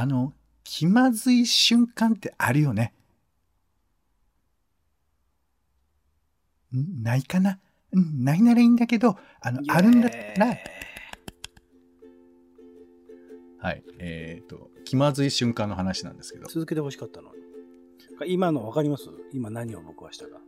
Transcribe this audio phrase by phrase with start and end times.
[0.00, 0.32] あの、
[0.64, 2.94] 気まずい瞬間ってあるよね。
[6.74, 7.02] ん？
[7.02, 7.58] ないかな？
[7.92, 8.24] うん？
[8.24, 10.56] ないならいいんだけど、あの、あるんだったら、
[13.58, 13.84] はい。
[13.98, 16.46] えっ、と、気まずい瞬間の話なんですけど。
[16.46, 18.32] 続けてほしかったのに。
[18.32, 19.04] 今の分かります？
[19.34, 20.38] 今何を僕はしたか。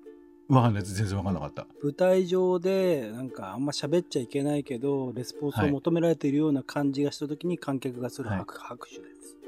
[0.48, 0.94] わかんないです。
[0.94, 1.66] 全然わかんなかった。
[1.82, 9.41] 舞台上でなんかあんま喋っちゃいけないけどレスポンスを求められているような感じがした時に観客がする拍,、拍手ですうん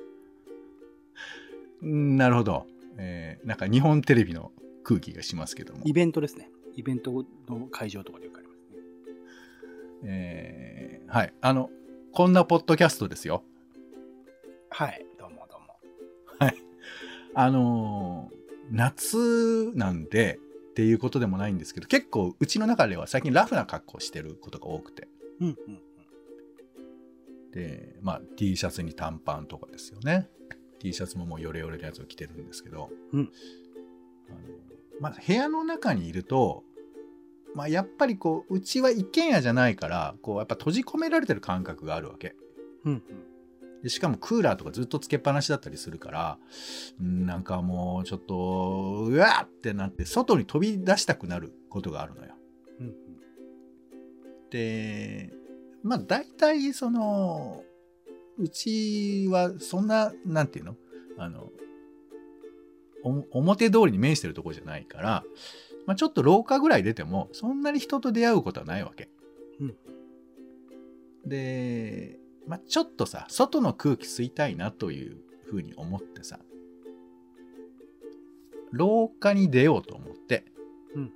[1.84, 2.66] なるほど。
[2.96, 4.52] えーなんか日本テレビの
[4.84, 5.82] 空気がしますけども。
[5.84, 8.78] イベントですねイベントの会場とかでよくありますね
[10.04, 11.34] えーはい。
[11.40, 11.70] あの、
[12.12, 13.42] こんなポッドキャストですよ。
[14.70, 15.76] はいどうもどうも
[16.38, 16.54] はい。
[17.34, 18.34] あのー
[18.70, 20.38] 夏なんで
[20.70, 25.06] っていうことでもないんですけど、結構うちの中では最近ラフな格好してることが多くて。
[25.40, 25.80] うんうんうん
[27.52, 30.28] で、まあ T シャツに短パンとかですよね。
[30.84, 32.90] T シャツももうヨレヨレのやつを着てるんですけど。
[33.12, 33.32] うん
[34.28, 34.38] あの
[35.00, 36.62] まあ部屋の中にいると、
[37.54, 42.36] まあやっぱりこう、うちは一軒家じゃないから、こうやっぱ閉じ込められてる感覚があるわけ。
[42.84, 43.02] うんうん
[43.82, 46.38] でしかもクーラーとかずっとつけっぱなしだったりするから、
[47.00, 52.34] うんなんかもうちょっと、うわーってなって、外に飛び出したくなることがあるのよ。
[52.80, 52.94] うんうん
[54.50, 55.34] で、
[55.82, 57.64] まあ大体その、
[58.38, 60.76] うちはそんな、なんていうの？
[61.18, 61.50] あの、
[63.04, 65.24] お表通りに面してるところじゃないから、
[65.86, 69.08] まあちょっと廊下ぐらい出ても、そんなに人と出会うことはないわけ。
[69.60, 69.76] うん
[71.26, 76.38] で、まあちょっとさ、外の空気吸いたいなというふうに思ってさ、
[78.72, 80.44] 廊下に出ようと思って、
[80.94, 81.12] うん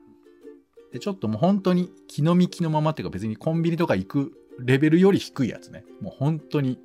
[0.92, 5.84] で、ちょっともう本当に気の身気のままっていうか別にコンビニとか行くレベルより低いやつね。
[6.00, 6.78] もう本当に、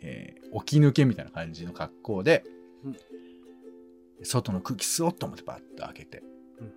[0.00, 2.44] えー起き抜けみたいな感じの格好で、
[2.84, 2.96] うん。
[4.22, 6.22] 外の空気吸おうと思ってバッと開けて、
[6.60, 6.72] うん。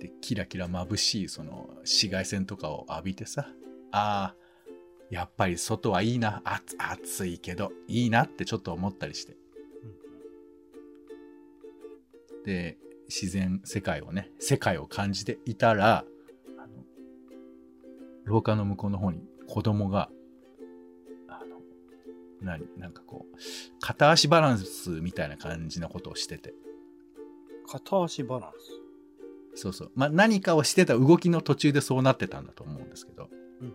[0.00, 3.46] で、キラキラ眩しいその紫外線とかを浴びてさ、
[3.92, 4.36] ああ、
[5.10, 9.36] やっぱり外はいいな、暑暑いけどいいなってちょっと思ったりして。
[12.44, 16.04] で、自然世界をね、世界を感じていたら、
[18.24, 20.10] 廊下の向こうの方に子供が、
[22.44, 23.36] 何、なんかこう、
[23.80, 26.54] 片足バランスみたいな感じのことをしてて。
[27.66, 28.52] 片足バラン
[29.54, 29.62] ス？
[29.62, 29.90] そうそう。
[29.94, 33.28] まあ、何かをしてた動きの途中でそうなってたんだと思うんですけど。
[33.60, 33.74] うん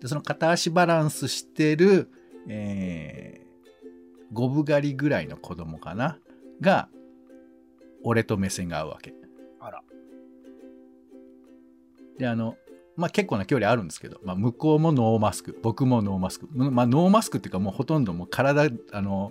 [0.00, 2.08] でその片足バランスしてる、
[2.46, 6.20] えー、五分狩りぐらいの子供かな？
[6.60, 6.88] が、
[8.04, 9.12] 俺と目線が合うわけ。
[9.58, 9.82] あら
[12.16, 12.56] で、あの、
[12.98, 16.48] まあ、結構な距離あるんですけど、まあ、向こうもノーマスク、僕もノーマスク。
[16.50, 19.30] むまあ、ノーマスクっていうかもうほとんどもう体、あの、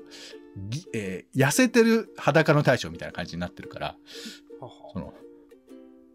[0.70, 3.96] ぎえー痩せてる裸の大将みたいな感じになってるから、
[4.94, 5.14] その、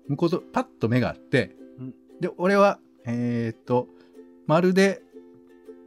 [0.09, 1.95] 向こうとパッと目があって、うん。
[2.21, 3.87] で、俺は、えーっと、
[4.47, 5.03] まるで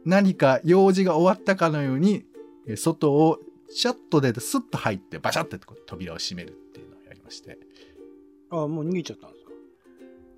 [0.04, 2.24] 何か用事が終わったかのように、
[2.68, 7.58] えー外をシャッと出てスッと入ってバシャッて扉を閉めるっていうのをやりまして、
[8.50, 9.35] あもう逃げちゃったんですか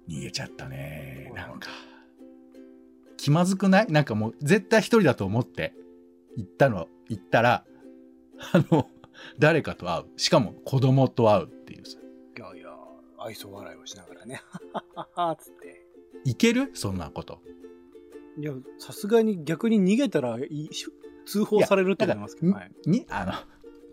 [0.08, 1.30] 逃げちゃったね。
[1.34, 1.68] はいなんか、
[3.16, 3.86] 気まずくない？
[3.88, 5.74] なんかもう絶対一人だと思って。
[6.36, 7.64] 行ったの、行ったら、
[8.52, 8.88] あの、
[9.38, 10.04] 誰かと会う。
[10.16, 11.98] しかも子供と会うっていうさ。
[12.36, 12.68] いやいや
[13.18, 14.40] 愛想笑いをしながらね。
[14.72, 15.84] ははははつって。
[16.24, 16.70] いける？
[16.74, 17.40] そんなこと。
[18.40, 20.38] いやさすがに逆に逃げたら
[21.26, 23.32] 通報されると思いますけど、だはい、に、あの、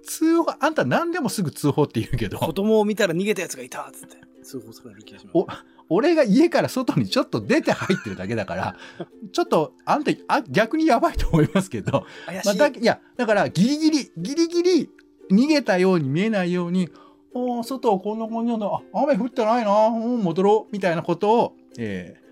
[0.04, 4.18] 通報、あんた何でもすぐ通報って言うけど、子供を見たら逃げたやつがいたっつって。
[4.44, 5.38] 通報される気がします。
[5.38, 5.48] お
[5.90, 8.78] 俺が家から外にちょっと出て入ってるだけだから、
[9.32, 14.90] ちょっと、あんた、あ逆にやばいと思いますけど、まあ、怪しい、だいや、だから、ギリギリ、ギリギリ、
[15.32, 16.90] 逃げたように見えないように、
[17.34, 22.26] おー外はこんな感じなんだ、あ、雨降ってないな、うん、戻ろう、みたいなことを、えー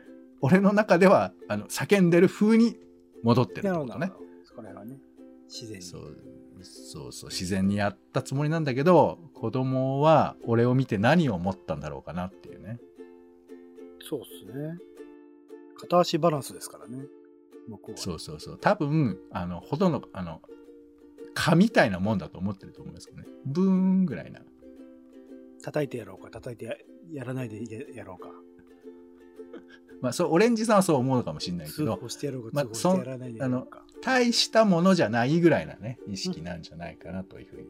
[0.46, 2.76] 俺の中では、あの、叫んでる風に
[3.24, 3.94] 戻ってるってなるほど。
[3.94, 4.12] ことね。
[4.84, 4.98] ね。
[5.48, 5.82] 自然に。
[5.82, 6.18] そう、
[6.62, 12.78] そうそう、自然にやったつもりなんだけど、子供は俺を見て何を思ったんだろうかなっていうね。
[14.08, 14.78] そうっすね
[15.78, 17.06] 片足バランスですからね
[17.68, 18.58] 向こうはそうそうそう。
[18.60, 20.42] 多分、あの、ほとんど、あの、
[21.34, 23.28] 蚊みたいなもんだと思ってると思いますけどね。
[23.46, 24.42] ブーンぐらいな。
[25.62, 26.76] 叩いてやろうか叩いてや
[27.12, 28.30] やらないでややろうか
[30.02, 32.34] まあ、そう、オレンジさんはそう思うのかもしれないけ通ど、まあ通報してや
[33.06, 37.70] らないでやろうか大したものじゃないぐらいなね、意識なんじゃないかなというふうに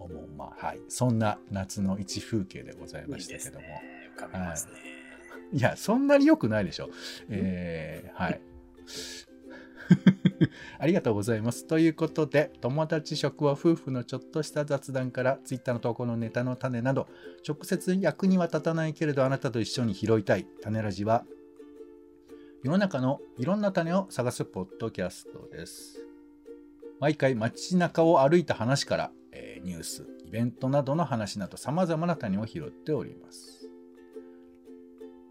[0.00, 0.28] 思う。
[0.36, 0.80] まあ、はい。
[0.88, 3.68] そんな夏の一風景でございまいいですしたけども。
[3.68, 4.99] ね浮かびますね、い
[5.52, 6.90] や、そんなに良くないでしょ。
[7.28, 8.40] えー、はい。
[10.78, 11.66] ありがとうございます。
[11.66, 17.08] ということで、友達食は夫婦のちょっとした雑談から、Twitter の投稿のネタの種など、
[17.46, 21.24] 直接役には立たないけれど、あなたと一緒に拾いたい種ラジは、
[22.62, 26.04] 世の中のいろんな種を探すポッドキャストです。
[27.00, 33.59] 毎回街中を歩いた話から、えーニュース、イベントなどの話など様々な種を拾っております。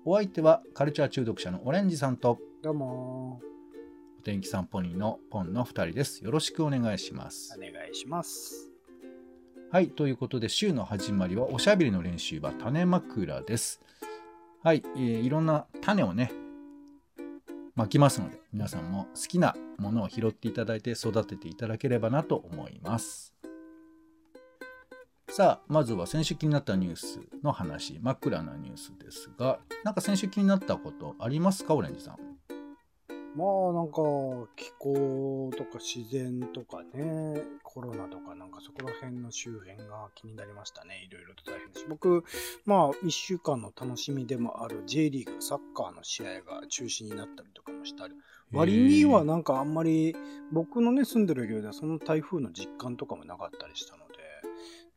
[0.06, 3.42] お相手はカルチャー中毒者のオレンジさんとどうも
[4.18, 6.24] お天気さんポニーのポンの2人です。
[6.24, 7.60] よろしくお願いしますお。
[7.60, 8.72] 願いします。
[9.72, 13.82] はい、ということで週の始まりはおしゃべりの練習は種枕です。
[14.64, 16.32] はい、えーいろんな種をね、
[17.76, 23.36] 巻きますので、皆さんも好きなものを拾っていただいて育てていただければなと思います。
[25.32, 32.18] さあ、まずは先週気になったニュースの話、枕なニュースですが、なんか先週気になったことありますか、オレンジさん。
[33.36, 34.02] まあなんか
[34.56, 41.08] 気候とか自然とかね、コロナとかなんかそこら辺の周辺が気になりましたね。
[41.08, 41.86] いろいろと大変だし。
[41.88, 42.24] 僕、
[42.66, 48.16] まあ1週間の楽しみでもある J リーグサッカーの試合が中止になったりとかもしたり。
[48.52, 50.16] 割にはなんかあんまり
[50.52, 54.09] 僕のね住んでるエリアではその台風の実感とかもなかったりしたので、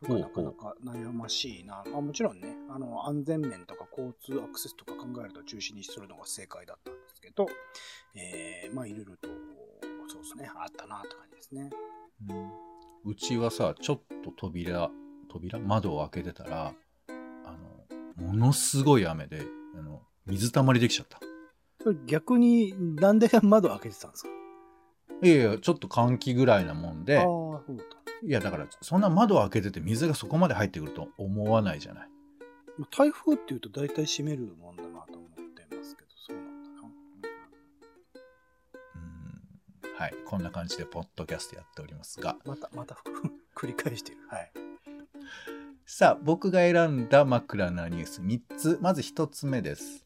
[0.03, 1.85] なかなか悩ましいな。
[1.91, 7.47] まあ、もちろんね、あの安全面とか交通アクセスとか考えると中止にするのが正解だったんですけど、
[8.15, 9.29] えーまあいろいろと
[10.09, 11.71] そうですね、あったなって感じですね。
[12.29, 12.51] うん
[13.05, 14.89] うちはさちょっと扉
[15.29, 16.73] 扉窓を開けてたら
[17.09, 17.13] あ
[18.21, 19.43] のものすごい雨で
[19.77, 21.19] あの水たまりできちゃった
[21.83, 24.29] それ逆になんで窓開けてたんですか？
[25.23, 27.25] いやいやちょっと換気ぐらいなもんで。
[28.25, 32.09] いやだからそんな窓を開けてて水がそこまで入ってくると思わないじゃない。
[32.91, 36.89] 台風っていうと大体閉めるもんだなと思ってますけど、そうなんだな。
[38.95, 39.99] うん。
[39.99, 40.15] はい。
[40.25, 42.37] こんな感じでポッドキャストやっておりますが。
[42.45, 42.97] また、また
[43.55, 44.19] 繰り返してる。
[44.29, 44.53] はい。
[45.85, 48.79] さあ僕が選んだ枕なニュース3つ。
[48.81, 50.05] まず1つ目です。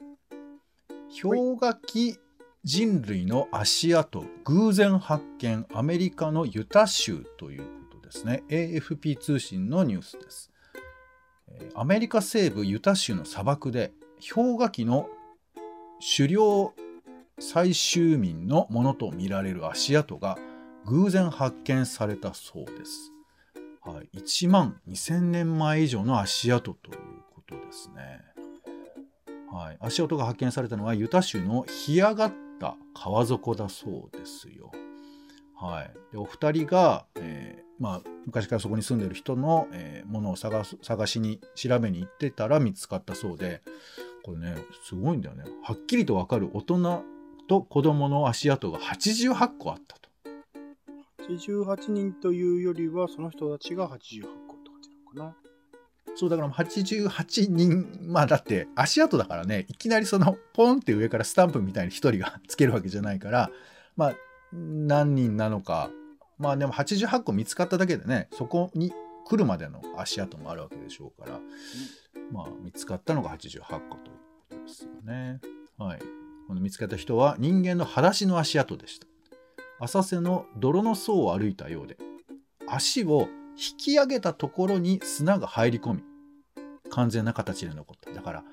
[1.23, 2.19] 氷河期
[2.65, 8.45] 人類の足跡偶然発見アメリカのユタ州ということですね。
[8.49, 10.51] AFP 通信のニュースです。
[11.75, 13.93] アメリカ西部ユタ州の砂漠で
[14.35, 15.09] 氷河期の
[16.17, 16.73] 狩猟
[17.41, 20.39] 採集民のものとみられる足跡が
[20.87, 23.13] 偶然発見されたそうです。
[23.83, 26.99] はい、1万2000年前以上の足跡という
[27.35, 28.21] ことですね。
[29.53, 34.71] はい、足跡が発見されたのはユタ州の干上がった川底だそうですよ。
[35.57, 43.63] はい、でお二人が、えまあ、昔からそこに住んでる人の、えーものを探す探しに調べに行ってたら見つかったそうで
[44.23, 47.05] これねすごいんだよねはっきりと分かる大人
[47.49, 50.07] と子供の足跡が88個あったと。
[51.29, 55.37] 88人というよりは、その人たちが88個って感じなのかな。
[56.15, 63.51] そうだから88人まあだって足跡だからねいきなりそのポンって上からスタンプみたいに1人がつけるわけじゃないから
[63.97, 64.15] まあ
[64.53, 65.91] 何人なのか
[66.39, 68.93] まあでも88個見つかっただけでねそこに
[69.27, 71.41] 来るまでの足跡もあるわけでしょうから、
[72.33, 74.19] まあ見つかったのが88個という
[74.51, 75.41] ことですよね。
[75.79, 75.99] はい。
[76.47, 79.07] この見つかった人は人間の裸足の足跡でした。
[79.79, 81.99] 浅瀬の泥の層を歩いたようで
[82.67, 86.03] 足を引き上げたところに砂が入り込み
[86.91, 88.45] 完全な形で残っただから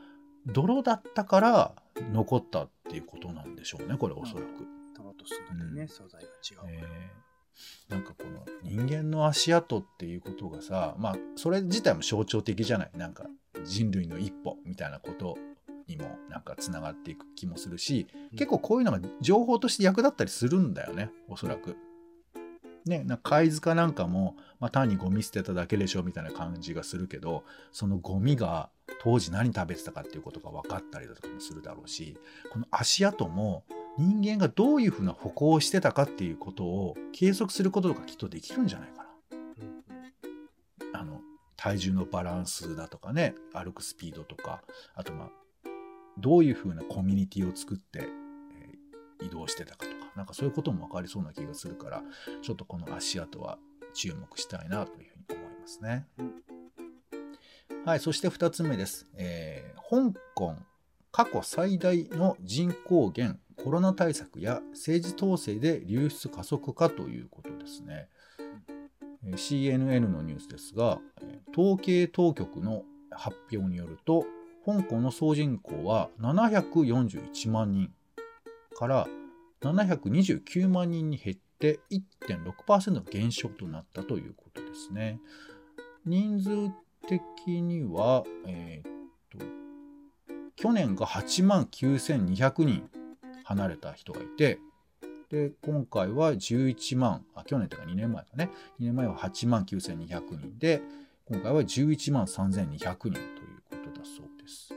[0.46, 1.72] 泥だったから
[2.12, 4.48] 残ったっていうことなんでしょうねこれおそらく、
[4.98, 6.80] 泥と砂でね、うん素材が違う。
[6.80, 7.23] えー
[7.90, 12.92] なんかこの人間の足跡っていうことがさまあそれ自体も象徴的じゃない？
[12.96, 13.26] なんか
[13.64, 15.38] 人類の一歩みたいなこと
[15.88, 21.76] にもなんかつながっていく気もするし結構こういうのが情報として役立ったりするんだよねおそらく。
[22.86, 32.18] ね、なんか貝塚なんかも、まあ、単にゴミ捨てただけでしょみたいな感じがするけどそのゴミが当時何食べてたかっていうことが分かったりだとかもするだろうし
[32.52, 33.64] この足跡も
[33.98, 39.04] 人間がどういうふうな歩行をしてたかっていうことを計測することがきっとできるんじゃないか
[40.92, 41.00] な。
[41.00, 41.22] あの
[41.56, 44.64] 体重のバランスだとかね歩くスピードとか
[44.96, 45.30] あとまあ
[46.18, 48.14] どういうふうなコミュニティを作って、えー
[49.24, 52.04] 移動してたかとかなんかそういうことも分かりそうな気がするから
[52.42, 53.58] ちょっとこの足跡は
[53.94, 56.06] 注目したいなというふうに思いますね。
[57.86, 59.08] はいそして2つ目です。
[59.16, 60.56] えー香港
[61.12, 68.10] 過去最大の人口減コロナ対策や政治統制で流出加速化ということですね。
[69.24, 71.00] CNN のニュースですが、
[71.56, 74.26] 統計当局の発表によると、
[74.66, 77.92] 香港の総人口は741万人
[78.76, 79.08] から
[79.62, 85.20] 729万人に減って1.6%減少となったということですね。
[86.06, 86.50] 人数
[87.08, 88.92] 的には、えーっ
[89.40, 89.46] と、
[90.56, 92.90] 去年が8万9200人
[93.44, 94.60] 離れた人がいて、
[95.30, 98.52] で、今回は11万、あ、去年というか2年前だね。
[98.80, 100.82] 2年前は8万9200人で、
[101.26, 103.22] 今回は11万3200人という
[103.70, 104.74] ことだそうです。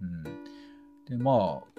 [0.00, 0.24] うん。
[1.08, 1.78] で、まあ、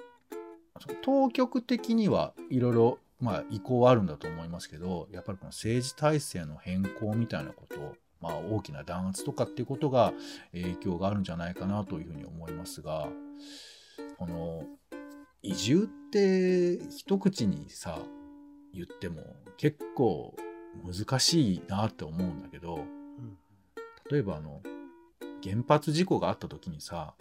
[1.01, 10.13] 当局的にはいろいろ、まあ、意向はあるんだと思いますけど、やっぱりこの政治体制の変更みたいなこと、まあ、大きな弾圧とかっていうことが
[10.53, 13.09] 影響があるんじゃないかなというふうに思いますが、
[14.17, 14.63] この、
[15.41, 17.99] 移住って一口にさ、
[18.73, 19.23] 言っても
[19.57, 20.35] 結構
[20.85, 23.37] 難しいなって思うんだけど、うん。
[24.11, 24.61] 例えばあの、
[25.43, 27.13] 原発事故があった時にさ、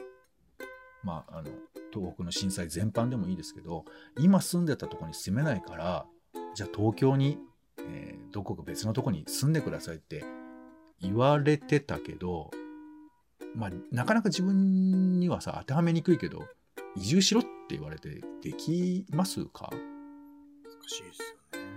[1.04, 1.50] まあ、あの、
[1.92, 3.84] 東北の震災全般でもいいですけど、
[4.18, 6.06] 今住んでたとこに住めないから、
[6.54, 7.38] じゃあ東京に、
[7.78, 10.22] えーどこか別のとこに住んでくださいって
[11.00, 12.50] 言われてたけど、
[13.54, 16.44] まあ、なかなか自分にはさ、当てはめにくいけど、
[16.94, 19.68] 移住しろってって言われてできますか？
[19.70, 21.68] 難しいですよね。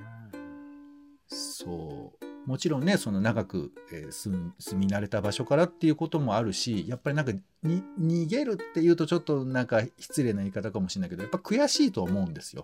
[1.27, 2.25] そう。
[2.49, 12.63] もちろんね、その長く、えー住み慣れた場所からっていうこともあるし、やっぱりなんかに逃げるっていうとちょっとなんか失礼な言い方かもしれないけど、やっぱ悔しいと思うんですよ。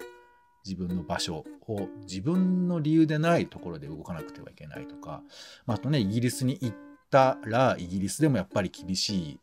[0.65, 5.21] 自分の場所を自分の理由でないところで動かなくてはいけないとか、
[5.65, 6.77] まあ、あとね、イギリスに行っ
[7.11, 9.39] たら、イギリスでもやっぱり厳しい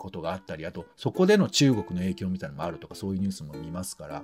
[0.00, 4.22] ことがあったり、あとそこでの中国の影響みたいなのもあるとか、そういうニュースも見ますから、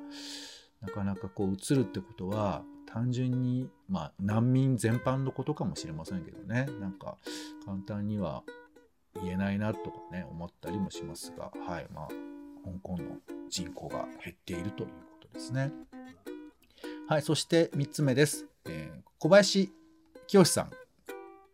[0.80, 6.66] なかなかこう移るってことは単純にまあ難民全般のことかもしれませんけどね。
[6.80, 7.16] なんか
[7.64, 8.42] 簡単には
[9.14, 12.08] 言えないなとかね思ったりもしますがはいまあ
[12.64, 13.04] 香港の
[13.48, 15.72] 人口が減っているということですね。
[17.08, 19.72] はいそして3つ目です、えー小林
[20.26, 20.70] 清さん。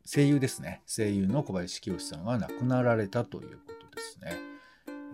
[0.04, 0.82] 声優ですね。
[0.84, 3.81] 声優の小林清さんが亡くなられたということ。
[3.94, 4.37] ですね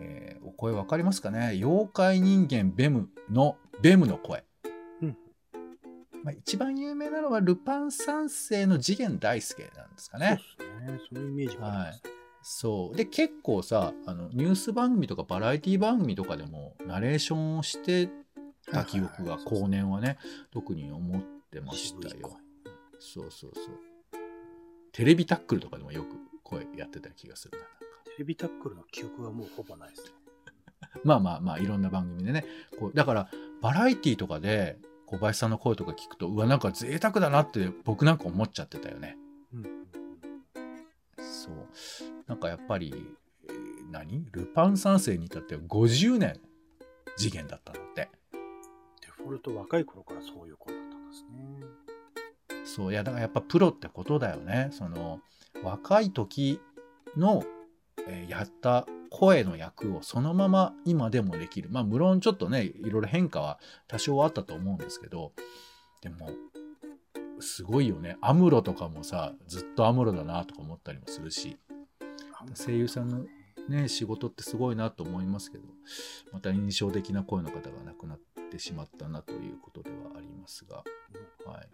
[0.00, 1.50] えーお声わかりますかね？
[1.50, 4.44] 妖怪人間ベムのベムの声。
[5.02, 5.16] うん
[6.25, 10.40] まあ、一番有名なのはルパン三世の次元大介なんですかね。
[10.58, 11.00] そうですね。
[11.14, 12.11] そういうイメージがありますね。
[12.42, 12.97] そう。
[12.97, 18.08] で、結構さ、あの、ニュース番組とかバラエティ番組とかでもナレーションをして
[18.73, 20.18] た記憶がはいはいはい後年はね、
[20.50, 22.37] 特に思ってましたよ。
[22.99, 23.78] そうそうそう。
[24.92, 27.64] テレビタックルとかでもよく声やってた気がするな。
[28.18, 30.10] なんかテレビタックルの記憶はもうほぼないですね。
[31.04, 32.44] まあまあまあいろんな番組でね。
[32.78, 33.30] こうだから
[33.62, 39.16] バラエティとかで小林さんの声とか聞くとうわなんか贅沢だなって僕なんか思っちゃってたよね。
[39.52, 39.88] うん
[41.18, 41.54] そう。
[42.26, 42.92] なんかやっぱり、
[43.48, 44.26] えー何？
[44.32, 46.40] ルパン三世に至っては50年
[47.16, 48.10] 次元だったんだって。
[49.00, 52.64] デフォルト若い頃からそういう声だったんですね。
[52.64, 52.92] そう。
[52.92, 54.68] いやだからやっぱプロってことだよね。
[54.72, 55.20] その
[55.62, 56.60] 若い時
[57.16, 57.42] の、
[58.08, 61.68] えーやった声の役をそのまま今でもできる。
[61.70, 65.32] まあ無論ちょっとねいろいろ変化は多少あったと思うんですけど
[66.02, 66.30] でも
[67.40, 68.16] すごいよね。
[68.20, 71.56] アムロとかもさずっとアムロだなとか思ったりもするし。
[72.54, 73.26] 声優さんの
[73.68, 75.64] ね仕事ってすごいなと思いますけど
[76.32, 78.18] また印象的な声の方が亡くなっ
[78.50, 80.76] てしまったなということではありますが。
[81.44, 81.68] はい。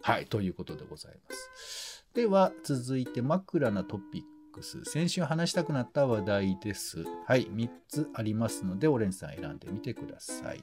[0.00, 2.06] はい、ということでございます。
[2.14, 4.84] では、続いて枕なトピックス。
[4.84, 7.04] 先週話したくなった話題です。
[7.26, 10.60] はい、3つありますので、オレンジさん選んでみてください。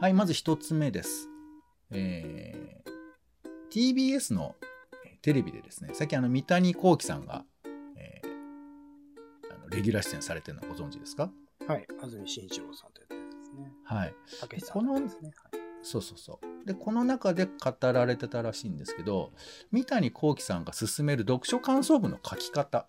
[0.00, 1.28] はい、まず1つ目です。
[1.90, 2.90] えー
[3.72, 4.56] TBS の
[5.06, 7.44] えーテレビでですね、さっきあの三谷幸喜さんが、
[7.96, 11.30] えーあのレギュラー出演されてるのご存知ですか？
[11.68, 11.86] はい。
[12.02, 13.72] 安住紳一郎さんというやつですね。
[13.84, 14.14] はい。
[14.40, 15.32] たけしさんのやつですね。
[15.36, 16.46] はいそうそうそう。
[16.66, 19.32] で、この中で語られてたらしいんですけど、
[19.72, 22.86] 三谷幸喜さんが勧める読書感想文の書き方。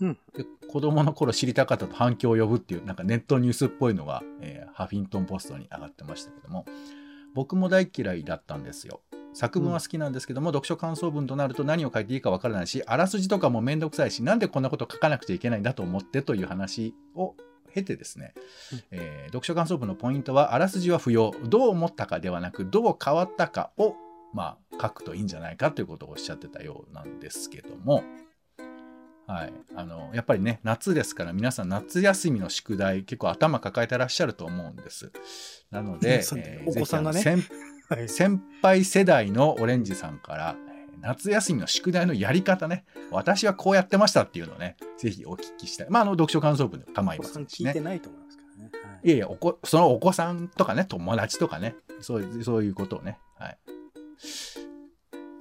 [0.00, 6.64] うんで子供の頃知りたかったと反響を呼ぶっていう、なんかネットニュースっぽいのが、えーハフィントンポストに上がってましたけども、
[7.34, 9.02] 僕も大嫌いだったんですよ。
[9.34, 17.34] 作文は好きなんですけども、読書感想文となると何を書いていいかわからないし、あらすじとかもめんどくさいし、なんでこんなこと書かなくちゃいけないんだと思ってという話を
[17.74, 18.34] 経てですね、
[18.72, 23.94] うんえー読書感想文のポイントは、あらすじは不要、どう思ったかではなく、どう変わったかを、
[24.34, 28.04] まあ、書くといいんじゃないかということをおっしゃってたようなんですけども、
[29.26, 35.12] はい、あのやっぱりね夏ですから皆さん夏休みの宿題結構頭抱えてらっしゃると思うんです。
[35.70, 37.22] なので、 えーお子さんがね。
[38.06, 40.71] 先輩世代のオレンジさんからえー
[41.02, 48.70] 夏休みの宿題のやり方ね私はこうやってましたっていうのをねぜひお聞きしたいまああの読書感想文でも構いませんしね聞いてないと思いますけどね。
[48.84, 49.08] はい。
[49.08, 53.18] いやいやおこ、そのお子さんとかね、友達とかね、そういうそういうことをね。
[53.38, 53.58] はい。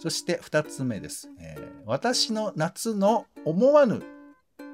[0.01, 4.01] そして2つ目です、えー、私の夏の思わぬ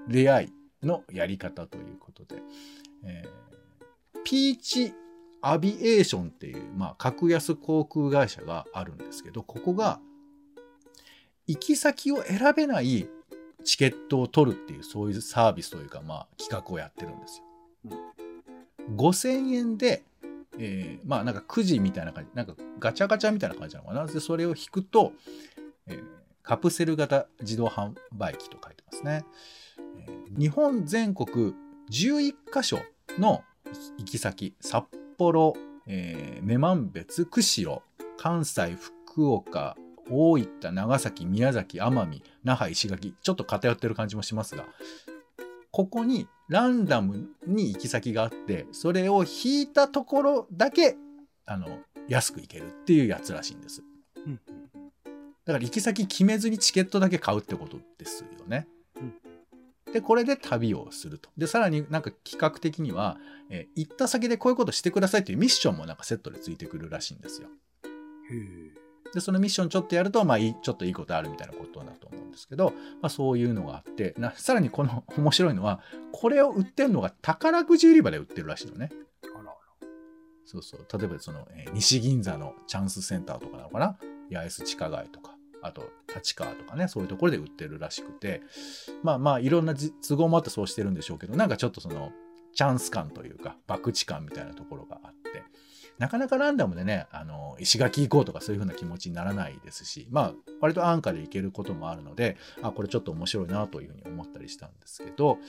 [0.08, 2.42] 出会いのやり方ということで、
[3.04, 4.94] えー、ピーチ
[5.42, 10.00] アビエーションっていう、まあ、格安航空会社があるんですけど、ここが、
[11.48, 13.08] 行き先を選べない
[13.64, 17.44] チケットを取るっていう、そういうサービスというか、まあ、企画をやってるんですよ。
[18.90, 20.04] うん、5000円で、
[20.60, 24.06] えー、まあ、なんかくじみたいな感じ、なんかガチャガチャみたいな感じなのかな。
[24.06, 25.14] で、それを引くと、
[25.88, 26.04] えー、
[26.44, 29.26] カプセル型自動販売機と書いてますね。
[30.00, 31.54] えー、日本全国
[31.92, 32.80] 11カ所
[33.20, 33.44] の
[33.98, 34.86] 行き先、札
[35.18, 35.56] 幌、
[35.88, 37.82] えー、女満別、釧路、
[38.18, 39.76] 関西、福岡、
[40.10, 44.66] 大分、長崎、宮崎、奄美、那覇、石垣、ちょっと偏ってる感じもしますが、
[45.72, 50.96] ここにランダムに行き先があって、それを引いたところだけ、
[51.46, 53.84] あの、安く行けるっていうやつらしいんです。
[55.46, 58.68] だから行き先決めずにチケットだけ買うってことですよね。
[59.94, 61.30] で、これで旅をすると。
[61.38, 63.18] で、さらになんか企画的には、
[63.50, 67.48] えー、行った先でこういうことしてくださいっていうミッションもなんかセットでついてくるらしいんですよ。
[69.14, 78.92] で、そのミッションちょっとやると、まあいい、ちょっといいことあるみたいなことだと思うんですけど、まあそういうのがあってな、さらにこの 面白いのは、これを売ってるのが宝くじ売り場で売ってるらしいのね。
[80.46, 80.88] そうそう。
[80.98, 83.98] 例えばその、えー、西銀座のチャンスセンターとかなのかな？
[84.32, 85.38] 八重洲地下街とか。
[85.64, 88.42] あと立川とかねそういうところで売ってるらしくて
[89.04, 92.12] まあまあいろんな都合もあってそうしてるんでしょうけどなんかちょっとその
[92.54, 95.27] チャンス感というか博打感みたいなところがあって
[96.00, 105.40] なかなかランダムでねあの石垣行こうとかそういう風な気持ちにならないですしまあ割と安価で行けることもあるのであこれちょっと面白いなというふうに思ったりしたんですけど、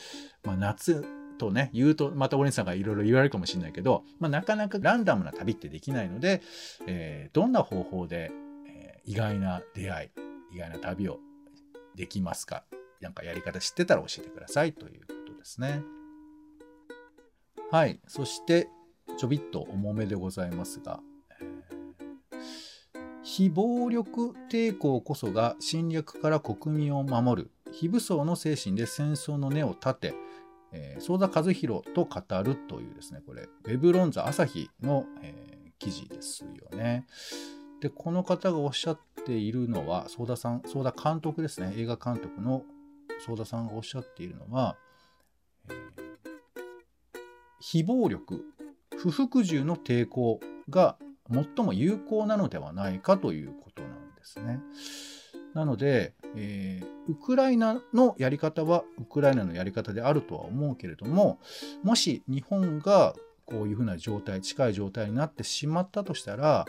[0.45, 1.05] まあ、夏
[1.39, 6.43] とね、言うと、またオレンさんがいろいろ言われるかもしれないけど、まあ、なかなかランダムな旅ってできないので、
[6.87, 8.33] えー、どんな方法で
[8.67, 11.21] え意外な出会い、意外な旅を
[11.95, 12.65] できますか
[13.01, 15.83] なんかやり方知ってたら教えてくださいということですね。
[17.71, 18.01] はい。
[18.09, 18.69] そして、
[19.17, 21.01] ちょびっと重めでございますが、
[23.23, 30.15] 非暴力抵抗こそが侵略から国民を守る非武装の精神で戦争の根を立て、
[30.73, 37.07] えー、相田和弘と語るというですね、これ、ウェブ論座朝日の、えー、記事ですよね。
[37.81, 42.63] で、この方がおっしゃっているのは、相田さん、相田監督ですね、映画監督の
[43.25, 44.77] 相田さんがおっしゃっているのは、
[45.69, 45.77] えー、
[47.61, 48.45] 非暴力、
[48.99, 50.97] 不服従の抵抗が
[51.31, 54.61] 最も有効なのではないかということなんですね。
[55.55, 61.39] なので、えー、ウクライナのやり方はウクライナのやり方であるとは思うけれども、
[61.83, 63.15] もし日本が
[63.47, 66.67] こういうふうな状態、近い状態になってしまったとしたら、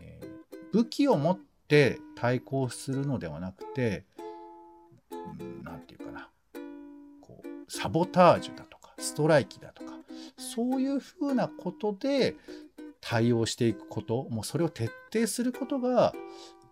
[0.00, 4.04] えー、武器を持って対抗するのではなくて
[5.62, 6.28] 何て言うかな
[7.20, 9.92] こうサボタージュだとストライキだとか
[10.36, 12.36] そういうふうなことで
[13.00, 16.14] 対応していくこともうそれを徹底することが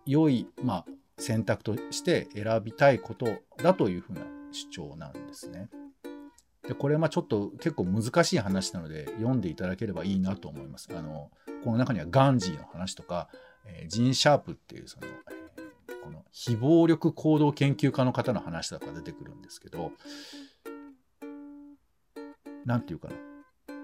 [0.05, 0.85] 良い、まあ、
[1.17, 5.69] 選択として選びたいことだというふうな主張なんですね。
[6.67, 10.89] でこれはちょっと結構難しい話なので読んでいただければいいなと思います。
[10.93, 11.31] あの
[11.63, 13.29] この中にはガンジーの話とか
[13.67, 19.91] えー、ジン・シャープっていうその、えー、この非暴力行動研究家の方の話とか出てくるんですけど、
[22.67, 23.15] なんていうかな。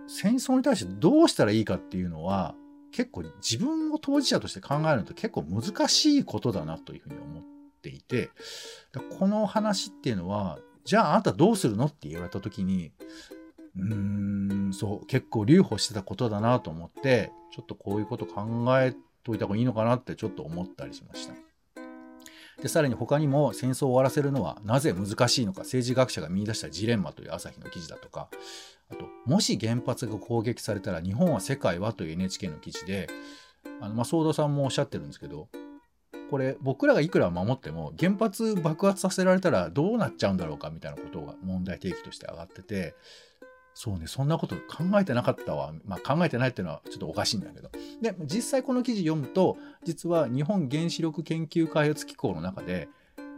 [0.08, 2.54] 戦争に対してどうしたらいいかっていうのは、
[2.92, 7.44] 結構自分を当事者として考えるのと結構難しいことだなというふうに思っ
[7.82, 8.30] ていて、
[9.18, 12.92] この話っていうのは、じゃああなたどうするのって言われた時に、
[13.78, 18.94] うーん、そう、結構留保してたことだなと思って、ちょっとこういうこと考え
[19.24, 21.34] といた方がいいのかなってちょっと思ったりしました。
[22.64, 28.30] でさらに他にも戦争を終わらせるのはなぜ難しいのか政治学者が見出したジレンマという朝日の記事だとか
[28.90, 33.10] あともし原発が攻撃されたら日本は世界はという NHK の記事で
[33.82, 35.50] あの、まあ、ソードさんもおっしゃってるんですけど
[36.30, 42.96] これ僕らがいくら守っても原発爆発させられたらどうなっちゃうんだろうかみたいなことが問題提起として上がってて
[43.76, 45.74] そうね、そんなこと考えてなかったわ。
[45.86, 47.72] まあ考えてないっていうのはちょっとおかしいんだけど。
[48.02, 52.88] で、実際この記事読むと、実は日本原子力研究開発機構の中で、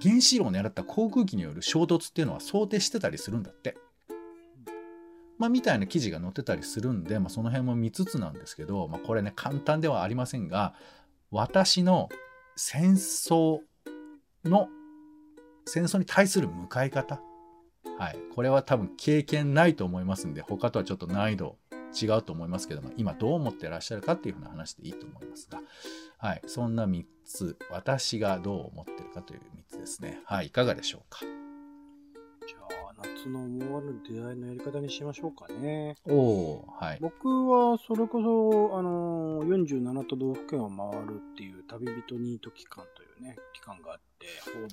[0.01, 3.77] 原子炉を狙った航空機による衝突っていうのは想定してたりするんだって。
[5.37, 10.73] まあ、みたいな記事が載ってたりするんで、まあ、その辺も見つつなんですけど、まあ、これね、簡単ではありませんが、
[11.31, 12.09] 私の
[12.55, 13.59] 戦争
[14.45, 14.69] の、
[15.65, 17.19] 戦争に対する向かい方、
[17.97, 18.17] はい。
[18.33, 21.57] これは多分経験ないと思いますんで、他とはちょっと難易度
[21.99, 25.61] 違うと思いますけども、今どう思ってらっしゃるかっていうふうな話でいいと思いますが、
[26.17, 26.41] はい。
[26.45, 30.19] そんな3つ、私がどう思ってるかという3つですね。
[30.25, 30.47] はい。
[30.47, 31.19] いかがでしょうか？
[32.45, 32.57] じゃ
[32.89, 35.95] あ、夏の思わぬ出会いのやり方にしましょうかね。
[36.05, 36.97] おおはい。
[36.99, 44.27] 僕はそれこそ、あのー、47都道府県を回るっていう旅人ニート期間というね、期間があって、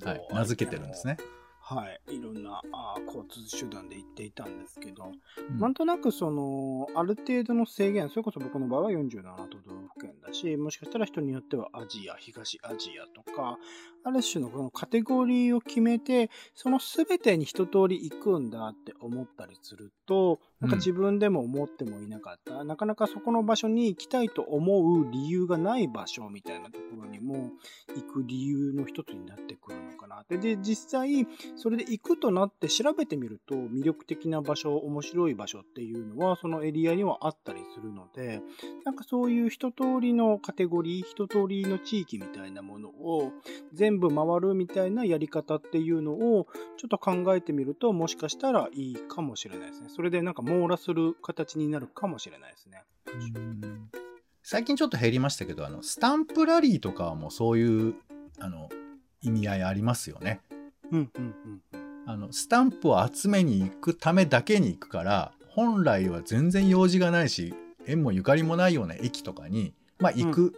[0.08, 0.28] はい。
[0.32, 1.18] 名付けてるんですね。
[1.64, 2.16] はい。
[2.16, 5.12] いろんなあー交通手段で行っていたんですけど、
[5.48, 13.58] うんなんとなくその、ある程度の制限、それこそ僕の場合は47都道府県だし、もしかしたら人によってはアジア、東アジアとか、
[14.04, 27.50] ある種のこのカテゴリーを決めて、その全てに一通り行くんだって思ったりすると、なんかうん自分でも思ってもいなかった、なかなかそこの場所に行きたいと思う理由がない場所みたいなところにも
[27.96, 30.38] 行く理由の一つになってくるのかなって。
[30.38, 38.40] で、実際、それで行くとなって調べてみると魅力的な場所、面白い場所っていうのはそのエリアにはあったりするので、
[38.84, 43.32] なんかそういう一通りのカテゴリー、一通りの地域みたいなものを
[43.72, 46.46] 全部回るみたいなやり方っていうのを
[46.76, 49.88] ちょっと考えてみるともしかしたらいいかもしれないですね。
[49.88, 52.84] それでなんか網羅する形になるかもしれないですね。
[53.34, 53.90] うん
[54.44, 57.94] 最近ちょっと減りましたけど、あの、スタンプラリーとかはもうそういう、
[58.40, 58.68] あの、
[59.20, 60.40] 意味合いありますよね。
[60.90, 62.10] うんうんうんうん。
[62.10, 67.54] あの、スタンプを集めに行くためだけに行くから、本来は全然用事がないし、
[67.86, 70.54] 縁もゆかりもないような駅とかに、まあ行く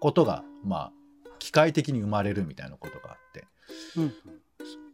[0.00, 0.92] ことが、まあ、
[1.38, 3.44] 機械的に生まれるみたいなことがあって、
[3.96, 4.12] うん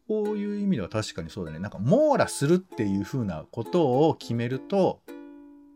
[0.08, 1.58] うんこういう意味では確かにそうだね。
[1.58, 5.00] なんか網羅するっていう風なことを決めると、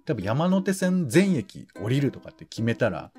[0.06, 3.12] 多分山手線全駅降りるとかって決めたら、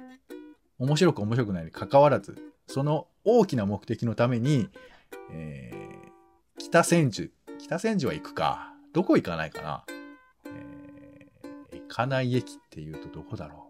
[0.80, 2.36] 面白く面白くないに関わらず、
[2.68, 4.70] その大きな目的のために、
[5.32, 5.84] えー
[6.60, 8.74] 北千住、北千住は行くか。
[8.94, 9.86] どこ行かないかな。
[10.48, 13.70] えー行かない駅っていうとどこだろ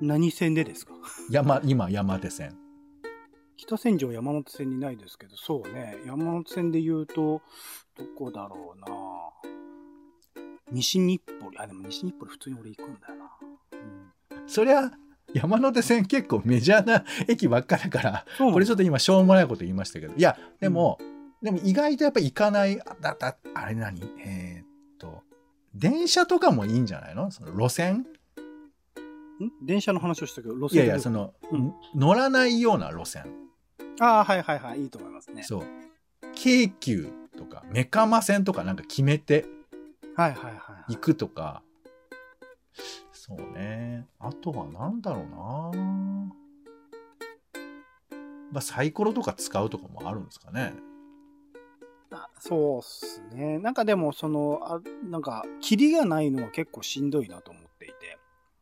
[0.00, 0.92] 何線でですか？
[0.94, 0.96] う。
[1.32, 2.56] 山、今山手線。
[3.56, 5.96] 北千住は山手線にないですけど、そうね。
[6.06, 7.42] 山手線で言うと、
[7.96, 8.86] どこだろうな。
[10.70, 11.62] 西日暮里。
[11.62, 13.30] あ、でも西日暮里普通に俺行くんだよな。
[13.72, 14.90] うん、そりゃ、
[15.32, 20.98] 山手線結構メジャーな駅ばっかだから、これちょっと、と今しょうもないこと言いましたけど、いや、でも、
[21.42, 24.00] でも意外とやっぱ行かない、あだだあれ何？
[24.24, 24.66] えーっ
[24.98, 25.22] と、
[25.74, 27.30] 電車とかもいいんじゃないの？
[27.30, 27.98] その路線？
[27.98, 28.06] ん？
[29.62, 31.74] 電車の話をしたけど、路いやいや、でその、うん。
[31.94, 33.24] 乗らないような路線。
[34.00, 34.82] ああ、はいはいはい。
[34.82, 35.42] いいと思いますね。
[35.42, 35.66] そう。
[36.34, 39.46] 京急とか、メカマ線とかなんか決めて
[40.16, 40.94] はいはいはいはい。
[40.94, 41.62] 行くとか、
[43.12, 44.06] そうね。
[44.18, 46.26] あとはなんだろうな
[48.52, 50.72] まあ、サイコロとか使うとかもあるんですかね。
[52.12, 53.58] あそうっすね。
[53.58, 54.80] なんかでも、その、あ
[55.10, 58.18] なんか、キリがないのは結構しんどいなと思っていて、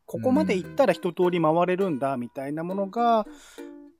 [0.07, 3.27] ここまで行ったら一通り回れるんだ、みたいなものが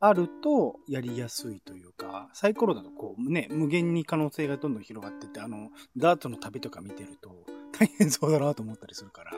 [0.07, 7.31] あるとやりやすいというか、サイコロだとこうね、無限に可能性がどんどん広がってって、あの、ダーツの旅とか見てると
[7.73, 9.33] 大変そうだなと思ったりするから、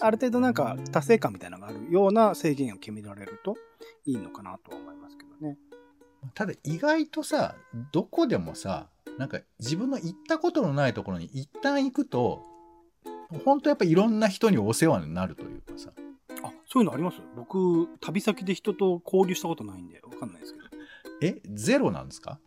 [0.00, 3.54] ある程度なんか達成感みたいなのがあるような制限を決められると
[4.04, 5.56] いいのかなとは思いますけどね。
[6.34, 7.54] ただ意外とさ、
[7.92, 8.88] どこでもさ、
[9.18, 12.42] なんか自分の行ったことのないところに一旦行くと、
[13.44, 15.92] 本当やっぱいろんな人にお世話になるというかさ。
[16.72, 17.18] あ、そういうのあります？
[17.36, 20.66] 僕、旅先で人と交流したことないんで、わかんないですけど。
[21.20, 22.38] え、ゼロなんですか？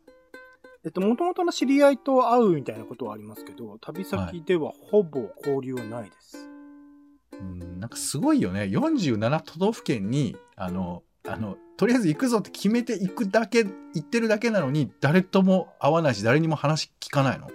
[0.84, 6.50] えっと、もともとの知り合いと会うみたいなことはありますけど、旅先ではほぼ交流はないです。
[7.34, 8.62] うん、なんかすごいよね。
[8.64, 17.48] 47都道府県に、あの、あの、とりあえず行くぞって決めて行くだけ、行ってるだけなのに、誰とも会わないし、誰にも話聞かないの？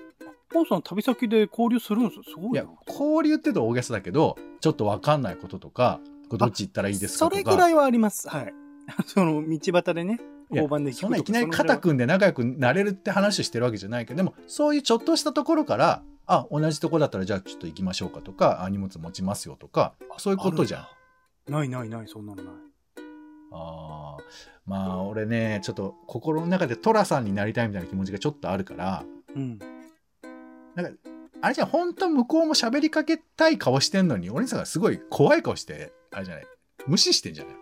[0.52, 2.22] ポンさん旅先で交流するんですよ。
[2.24, 7.40] すごいないや、交流って言うと大げさだけど、ちょっとわかんないこととか、これどっち行ったらいいですかとか。
[7.42, 8.28] それぐらいはあります。
[8.28, 8.54] はい。
[9.04, 20.88] その、道端でね、交番で聞くとかそんないきなり肩組んで仲良くなれるって話をしてるわけじゃないけど、でも、そういうちょっとしたところから、あ、同じとこだったらじゃあちょっと行きましょうかとか、あ、荷物持ちますよとか、そういうことじゃ
[21.48, 21.52] ん。
[21.52, 22.54] ないないない、そんなのない。
[23.52, 24.22] あー
[24.66, 29.58] まあ、俺ね、ちょっと心の中でトラさんになりたいみたいな気持ちがちょっとあるから、うん。
[30.76, 30.92] なんか、
[31.42, 36.44] あれじゃん、本当向こうも喋りかけたい顔してんのに、お兄さんがすごい怖い顔して、あれじゃない、
[36.86, 37.54] 無視してんじゃない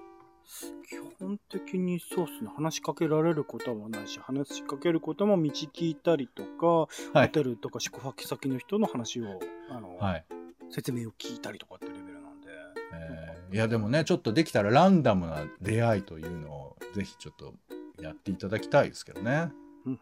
[0.88, 2.50] 基本的にそうですね。
[2.54, 6.66] 話しかけられることはないし、話しかけることも道聞いたりとか、
[7.12, 9.38] はいホテルとか宿泊先の人の話を、
[9.70, 10.24] あの、はい。
[10.70, 12.48] 説明を聞いたりとかってレベルなんで。
[12.94, 17.54] えーいやでもねちょっとできたらランダムな出会いというのをぜひちょっと
[17.98, 19.50] やっていただきたいですけどね。
[19.86, 20.00] うん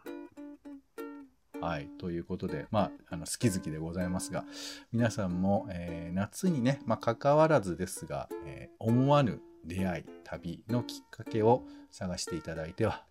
[1.60, 1.88] はい。
[1.98, 4.44] ということで、まあ、あの好き好きでございますが、
[4.92, 13.04] 皆さんも、えー夏にね、まあ、関わらずですが、えー思わぬ出会い、旅のきっかけを探していただいては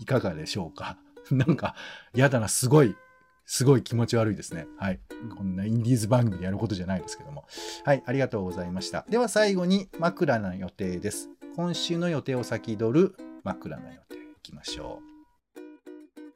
[0.00, 0.98] いかがでしょうか？
[1.30, 1.74] なんか、
[2.14, 2.96] やだな、すごい、
[3.44, 4.66] すごい気持ち悪いですね。
[4.78, 5.00] はい。
[5.36, 7.46] こんなインディーズ番組でやることじゃないですけども。
[7.84, 9.04] はい、ありがとうございました。
[9.08, 11.28] では最後に枕の予定です。
[11.56, 15.09] 今週の予定を先取る枕の予定いきましょう。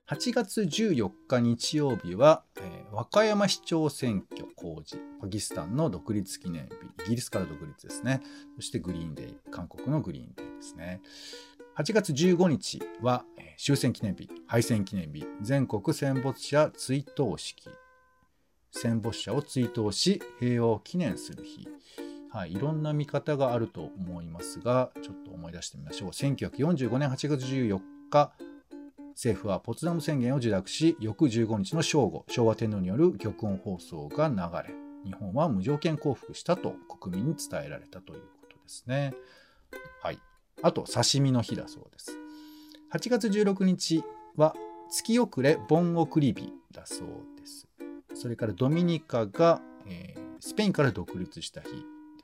[0.07, 8.21] 8月14日日曜日は、えー和歌山市長選挙公示、パキスタンの独立記念日、イギリスから独立ですね。
[8.57, 11.01] そしてグリーンデー、韓国のグリーンデーですね。
[11.79, 17.71] 8月15日は、えー終戦記念日、敗戦記念日、全国戦没者追悼式。
[18.73, 21.67] 戦没者を追悼し、平和を記念する日。
[22.29, 26.11] はい、いろんな見方があると思いますが、ちょっと思い出してみましょう。
[26.11, 28.33] 1945年8月14日、
[29.15, 34.35] 政府はポツダム宣言を受諾し、翌15日の正午、昭和天皇による玉音放送が流
[34.69, 34.75] れ、
[35.05, 39.15] 日本は無条件降伏したと国民に伝えられたということですね。
[40.03, 40.19] はい。
[40.63, 42.19] あと、刺身の日だそうです。
[42.93, 44.03] 8月16日
[44.37, 44.55] は
[44.91, 47.69] 月遅れ盆送り日だそうです。
[48.15, 51.75] それからドミニカが、えースペインから独立した日で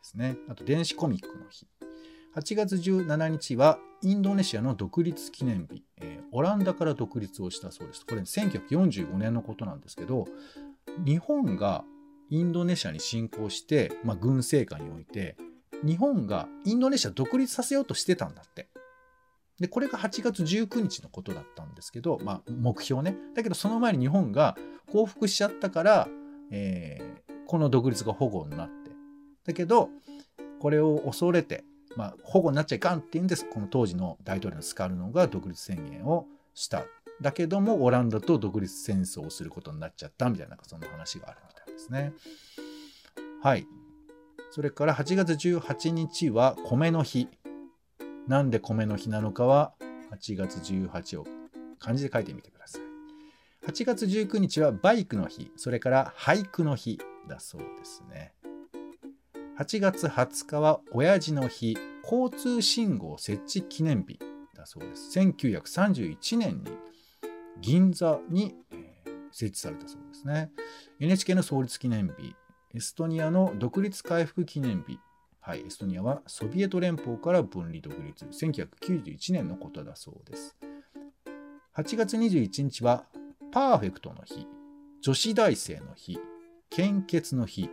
[0.02, 0.36] すね。
[0.46, 1.66] あと電子コミックの日。
[2.36, 8.06] 8月17日はインドネシアの独立記念日、えーオランダから独立をしたそうです。
[8.06, 10.26] これ1945年のことなんですけど、
[11.04, 11.82] 日本が
[12.28, 15.36] インドネシアに侵攻して、まあ、軍政下において、
[15.84, 18.68] 日本がインドネシア独立させようとしてたんだって。
[19.58, 23.16] で、これが8月19日のことだったんですけど、まあ、目標ね。
[23.34, 24.56] だけど、その前に日本が
[24.92, 26.08] 降伏しちゃったから、
[26.52, 28.92] えーこの独立が保護になって。
[29.44, 29.90] だけど、
[30.60, 31.64] これを恐れて、
[31.96, 33.44] まあ、保護になっちゃいかんっていうんです。
[33.44, 36.84] この当時の大統領のスカルノが独立宣言をした。
[37.20, 42.12] だけども、オランダと独立戦争をすることになっちゃったみたいな、そんな話があるみたいですね。
[43.42, 43.66] はい。
[44.50, 47.28] それから8月18日は米の日。
[48.26, 49.72] なんで米の日なのかは
[50.12, 51.26] 8月18を
[51.78, 52.82] 漢字で書いてみてください。
[53.66, 56.98] 8月19日はバイクの日、それから俳句の日
[57.28, 58.32] だそうですね。
[59.60, 64.18] 8月20日は親父の日、交通信号設置記念日
[64.56, 65.18] だそうです。
[65.18, 66.70] 1931年に
[67.60, 68.54] 銀座に、
[69.30, 70.50] 設置されたそうですね。
[70.98, 72.34] NHK の創立記念日、
[72.74, 74.98] エストニアの独立回復記念日、
[75.40, 80.56] はい、エストニアはソビエト連邦から分離独立、1991年のことだそうです。
[81.76, 83.04] 8月21日は
[83.52, 84.46] パーフェクトの日、
[85.02, 86.18] 女子大生の日、
[86.70, 87.68] 献血の日。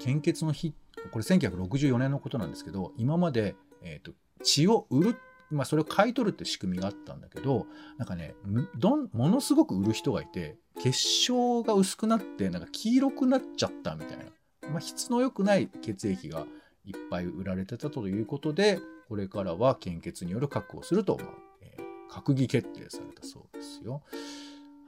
[0.00, 0.74] 献血の日、
[1.10, 5.16] これ1964年のことなんですけど、今まで、えーと血を売る、
[5.50, 8.34] まあ、それを買い取るって仕組みがあったんだけど、なんかね、
[8.76, 14.24] どんものすごく売る人がいて、結晶が薄くなって、なんか黄色くなっちゃったみたいな。
[14.70, 16.46] まあ、質の良くない血液が
[16.84, 18.78] いっぱい売られてたということで、
[19.08, 21.28] これからは献血による確保すると、まあ
[21.62, 24.02] えー閣議決定されたそうですよ。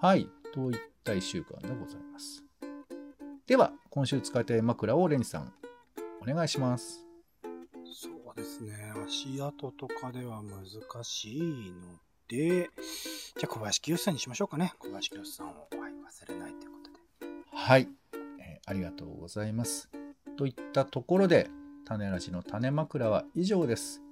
[0.01, 0.29] はい。
[0.55, 2.48] といった1週間でございます。
[3.49, 5.55] では、今週使いたい枕をレンさん、
[6.21, 7.03] お願いします。
[7.91, 8.93] そうですね。
[9.07, 14.75] 足跡とかでは難しいので、じゃあ小林清さんにしましょうかね。
[14.79, 16.99] 小林清さんを、はい、忘れないということで。
[17.51, 17.89] はい、
[18.39, 19.89] えーありがとうございます。
[20.37, 21.49] といったところで、
[21.87, 24.03] 種ラジの種枕は以上です。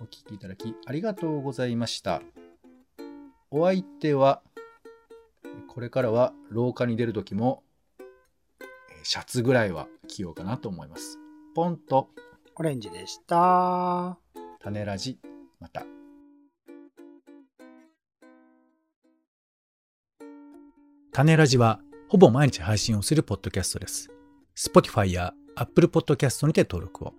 [0.00, 2.22] お聞きいただきありがとうございました。
[3.50, 4.40] お相手は、
[5.66, 7.61] これからは廊下に出るときも、えー
[9.04, 11.18] シャツぐらいは着ようかなと思います。
[11.54, 12.08] ポンと
[12.56, 14.18] オレンジでした。
[14.60, 15.18] 種ラジ、
[15.60, 15.84] また。
[21.12, 24.10] 種ラジはほぼ毎日配信をするポッドキャストです。
[24.56, 27.14] Spotify や Apple Podcast にて登録を。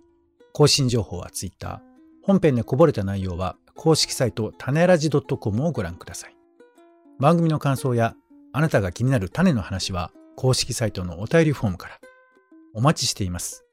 [0.52, 1.82] 更新情報は Twitter。
[2.22, 6.36] 本編でこぼれた内容は公式サイト種ラジ .com をご覧ください。
[7.20, 8.14] 番組の感想や
[8.52, 12.00] あなたが気になる種の話は公式サイトのお便りフォームから。
[12.74, 13.63] お待ちしています。